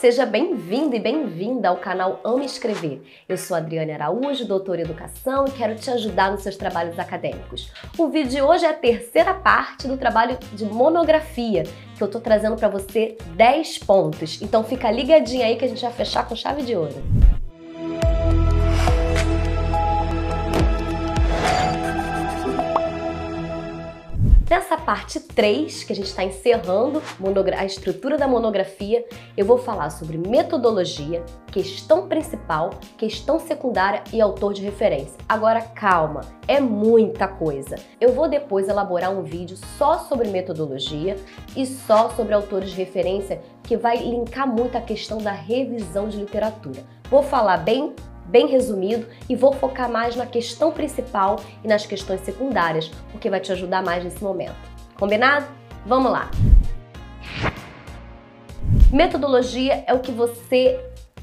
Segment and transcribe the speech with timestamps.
[0.00, 3.02] Seja bem-vindo e bem-vinda ao canal Ame Escrever.
[3.28, 7.70] Eu sou Adriane Araújo, doutora em Educação e quero te ajudar nos seus trabalhos acadêmicos.
[7.98, 11.64] O vídeo de hoje é a terceira parte do trabalho de monografia,
[11.98, 14.40] que eu tô trazendo para você 10 pontos.
[14.40, 16.94] Então fica ligadinho aí que a gente vai fechar com chave de ouro.
[24.50, 27.00] Nessa parte 3, que a gente está encerrando
[27.56, 29.06] a estrutura da monografia,
[29.36, 35.16] eu vou falar sobre metodologia, questão principal, questão secundária e autor de referência.
[35.28, 37.76] Agora calma, é muita coisa.
[38.00, 41.14] Eu vou depois elaborar um vídeo só sobre metodologia
[41.56, 46.16] e só sobre autores de referência que vai linkar muito a questão da revisão de
[46.16, 46.82] literatura.
[47.08, 47.94] Vou falar bem
[48.30, 53.40] bem resumido e vou focar mais na questão principal e nas questões secundárias, porque vai
[53.40, 54.56] te ajudar mais nesse momento.
[54.98, 55.46] Combinado?
[55.84, 56.30] Vamos lá!
[58.92, 60.78] Metodologia é o que você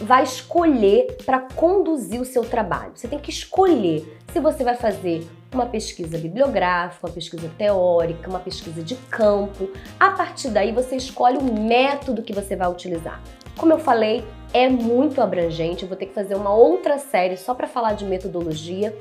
[0.00, 2.92] vai escolher para conduzir o seu trabalho.
[2.94, 8.38] Você tem que escolher se você vai fazer uma pesquisa bibliográfica, uma pesquisa teórica, uma
[8.38, 9.70] pesquisa de campo.
[9.98, 13.20] A partir daí você escolhe o método que você vai utilizar.
[13.56, 17.54] Como eu falei, é muito abrangente, eu vou ter que fazer uma outra série só
[17.54, 18.96] para falar de metodologia.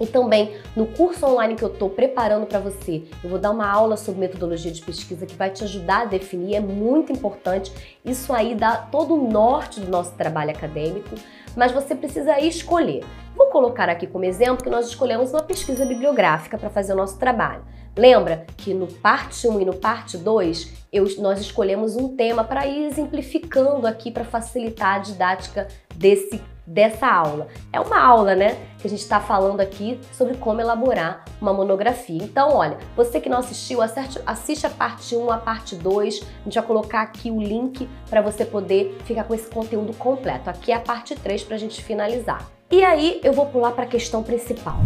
[0.00, 3.68] E também no curso online que eu estou preparando para você, eu vou dar uma
[3.68, 7.72] aula sobre metodologia de pesquisa que vai te ajudar a definir, é muito importante.
[8.04, 11.14] Isso aí dá todo o norte do nosso trabalho acadêmico,
[11.56, 13.04] mas você precisa escolher.
[13.34, 17.18] Vou colocar aqui como exemplo que nós escolhemos uma pesquisa bibliográfica para fazer o nosso
[17.18, 17.62] trabalho.
[17.96, 22.66] Lembra que no parte 1 e no parte 2 eu, nós escolhemos um tema para
[22.66, 27.48] ir exemplificando aqui para facilitar a didática desse, dessa aula.
[27.72, 28.56] É uma aula, né?
[28.78, 32.22] Que a gente está falando aqui sobre como elaborar uma monografia.
[32.22, 36.22] Então, olha, você que não assistiu, assiste, assiste a parte 1, a parte 2.
[36.22, 40.50] A gente vai colocar aqui o link para você poder ficar com esse conteúdo completo.
[40.50, 42.50] Aqui é a parte 3 para a gente finalizar.
[42.70, 44.78] E aí eu vou pular para a questão principal.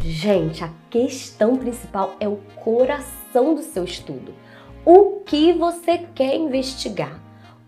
[0.00, 4.34] Gente, a questão principal é o coração do seu estudo.
[4.84, 7.20] O que você quer investigar?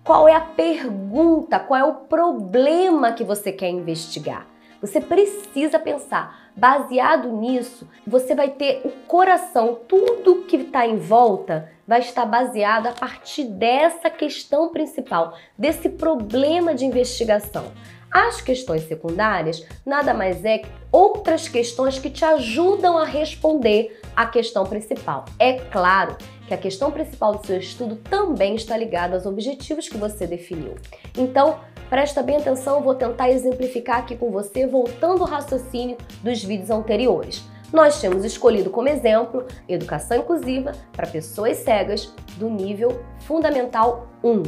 [0.05, 1.59] Qual é a pergunta?
[1.59, 4.47] Qual é o problema que você quer investigar?
[4.79, 6.51] Você precisa pensar.
[6.55, 12.87] Baseado nisso, você vai ter o coração, tudo que está em volta vai estar baseado
[12.87, 17.72] a partir dessa questão principal, desse problema de investigação.
[18.11, 24.25] As questões secundárias nada mais é que outras questões que te ajudam a responder à
[24.25, 25.25] questão principal.
[25.37, 29.97] É claro que a questão principal do seu estudo também está ligada aos objetivos que
[29.97, 30.77] você definiu.
[31.19, 31.59] Então,
[31.91, 37.43] presta bem atenção, vou tentar exemplificar aqui com você, voltando ao raciocínio dos vídeos anteriores.
[37.75, 44.45] Nós temos escolhido como exemplo educação inclusiva para pessoas cegas do nível fundamental 1.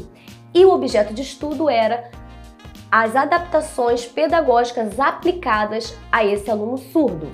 [0.54, 2.09] E o objeto de estudo era
[2.88, 7.26] as adaptações pedagógicas aplicadas a esse aluno surdo.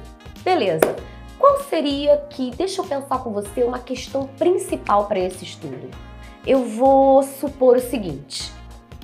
[0.42, 0.96] Beleza.
[1.38, 5.90] Qual seria que, deixa eu pensar com você, uma questão principal para esse estudo?
[6.46, 8.50] Eu vou supor o seguinte: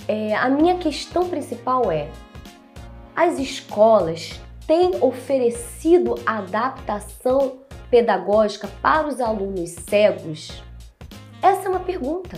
[0.08, 2.08] é, a minha questão principal é:
[3.14, 10.62] as escolas têm oferecido adaptação pedagógica para os alunos cegos?
[11.42, 12.36] Essa é uma pergunta.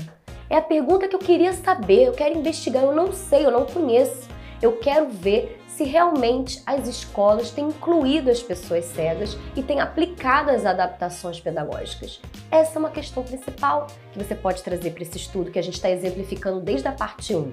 [0.48, 3.66] É a pergunta que eu queria saber, eu quero investigar, eu não sei, eu não
[3.66, 4.28] conheço.
[4.62, 10.50] Eu quero ver se realmente as escolas têm incluído as pessoas cegas e têm aplicado
[10.50, 12.20] as adaptações pedagógicas.
[12.50, 15.74] Essa é uma questão principal que você pode trazer para esse estudo que a gente
[15.74, 17.52] está exemplificando desde a parte 1.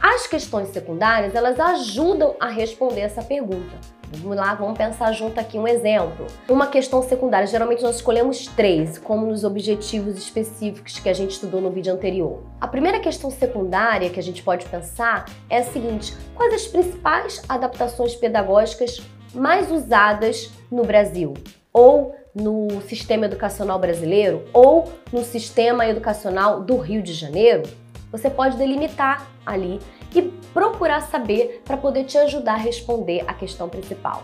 [0.00, 4.00] As questões secundárias, elas ajudam a responder essa pergunta.
[4.12, 6.26] Vamos lá, vamos pensar junto aqui um exemplo.
[6.48, 11.60] Uma questão secundária, geralmente nós escolhemos três, como nos objetivos específicos que a gente estudou
[11.60, 12.42] no vídeo anterior.
[12.60, 17.40] A primeira questão secundária que a gente pode pensar é a seguinte: quais as principais
[17.50, 19.00] adaptações pedagógicas
[19.34, 21.34] mais usadas no Brasil?
[21.72, 24.44] Ou no sistema educacional brasileiro?
[24.52, 27.64] Ou no sistema educacional do Rio de Janeiro?
[28.12, 29.80] Você pode delimitar ali
[30.14, 30.22] e
[30.52, 34.22] procurar saber para poder te ajudar a responder a questão principal.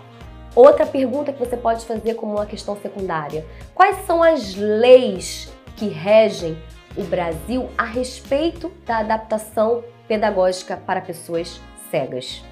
[0.55, 5.87] Outra pergunta que você pode fazer como uma questão secundária: quais são as leis que
[5.87, 6.57] regem
[6.97, 11.61] o Brasil a respeito da adaptação pedagógica para pessoas
[11.91, 12.43] cegas?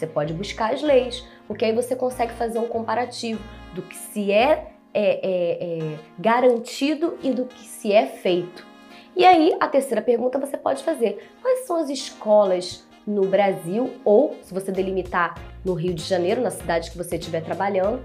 [0.00, 3.38] Você pode buscar as leis, porque aí você consegue fazer um comparativo
[3.74, 8.66] do que se é, é, é, é garantido e do que se é feito.
[9.14, 14.36] E aí, a terceira pergunta você pode fazer: quais são as escolas no Brasil ou,
[14.42, 18.02] se você delimitar no Rio de Janeiro, na cidade que você estiver trabalhando,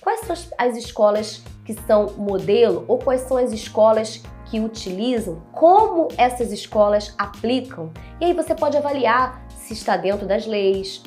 [0.00, 5.42] quais são as, as escolas que são modelo ou quais são as escolas que utilizam,
[5.52, 7.92] como essas escolas aplicam.
[8.20, 11.02] E aí você pode avaliar se está dentro das leis,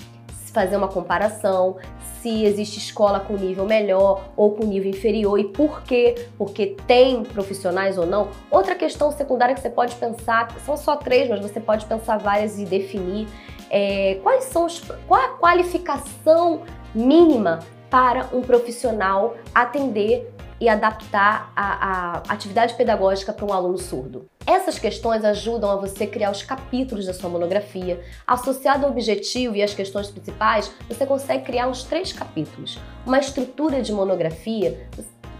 [0.51, 1.77] fazer uma comparação,
[2.21, 6.15] se existe escola com nível melhor ou com nível inferior e por quê?
[6.37, 8.29] Porque tem profissionais ou não.
[8.51, 12.59] Outra questão secundária que você pode pensar, são só três, mas você pode pensar várias
[12.59, 13.27] e definir
[13.69, 16.63] é, quais são os, qual a qualificação
[16.93, 17.59] mínima
[17.89, 24.29] para um profissional atender e adaptar a, a atividade pedagógica para um aluno surdo.
[24.45, 28.01] Essas questões ajudam a você criar os capítulos da sua monografia.
[28.25, 32.79] Associado ao objetivo e às questões principais, você consegue criar uns três capítulos.
[33.05, 34.87] Uma estrutura de monografia,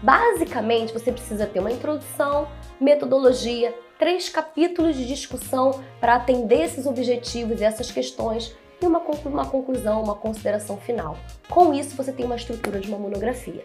[0.02, 2.48] basicamente você precisa ter uma introdução,
[2.80, 9.46] metodologia, três capítulos de discussão para atender esses objetivos e essas questões e uma, uma
[9.46, 11.16] conclusão, uma consideração final.
[11.48, 13.64] Com isso, você tem uma estrutura de uma monografia.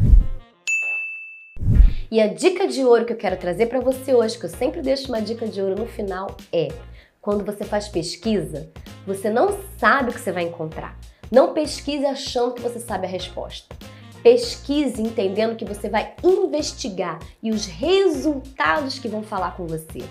[2.12, 4.80] E a dica de ouro que eu quero trazer para você hoje, que eu sempre
[4.84, 6.68] deixo uma dica de ouro no final, é:
[7.20, 8.70] quando você faz pesquisa,
[9.08, 10.96] você não sabe o que você vai encontrar.
[11.32, 13.76] Não pesquise achando que você sabe a resposta.
[14.28, 20.04] Pesquise entendendo que você vai investigar e os resultados que vão falar com você.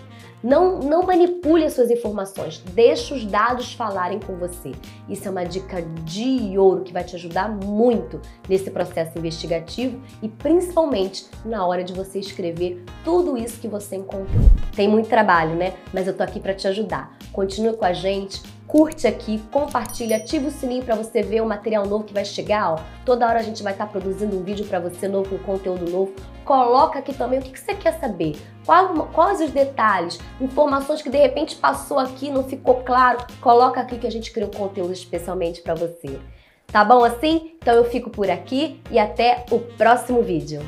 [0.43, 4.73] Não, não manipule as suas informações, deixe os dados falarem com você.
[5.07, 8.19] Isso é uma dica de ouro que vai te ajudar muito
[8.49, 14.45] nesse processo investigativo e principalmente na hora de você escrever tudo isso que você encontrou.
[14.75, 15.75] Tem muito trabalho, né?
[15.93, 17.19] Mas eu tô aqui para te ajudar.
[17.35, 21.87] Continue com a gente, curte aqui, compartilha, ativa o sininho para você ver o material
[21.87, 22.73] novo que vai chegar.
[22.73, 22.79] Ó.
[23.05, 25.91] Toda hora a gente vai estar tá produzindo um vídeo para você novo, com conteúdo
[25.91, 26.13] novo.
[26.45, 31.11] Coloca aqui também o que, que você quer saber, Qual, quais os detalhes, informações que
[31.11, 33.19] de repente passou aqui, não ficou claro.
[33.41, 36.19] Coloca aqui que a gente cria um conteúdo especialmente para você.
[36.67, 37.57] Tá bom assim?
[37.57, 40.61] Então eu fico por aqui e até o próximo vídeo.